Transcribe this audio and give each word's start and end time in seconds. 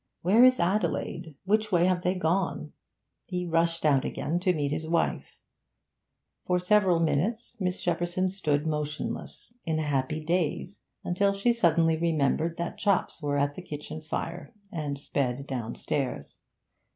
Where 0.23 0.43
is 0.43 0.59
Adelaide? 0.59 1.35
Which 1.45 1.71
way 1.71 1.85
have 1.85 2.01
they 2.01 2.15
gone?' 2.15 2.73
He 3.27 3.45
rushed 3.45 3.85
out 3.85 4.03
again, 4.03 4.39
to 4.39 4.51
meet 4.51 4.71
his 4.71 4.87
wife. 4.87 5.37
For 6.47 6.57
several 6.57 6.99
minutes 6.99 7.55
Miss 7.61 7.79
Shepperson 7.79 8.31
stood 8.31 8.65
motionless, 8.65 9.53
in 9.63 9.77
a 9.77 9.83
happy 9.83 10.19
daze, 10.25 10.79
until 11.03 11.33
she 11.33 11.51
suddenly 11.53 11.97
remembered 11.97 12.57
that 12.57 12.79
chops 12.79 13.21
were 13.21 13.37
at 13.37 13.53
the 13.53 13.61
kitchen 13.61 14.01
fire, 14.01 14.55
and 14.73 14.99
sped 14.99 15.45
downstairs. 15.45 16.37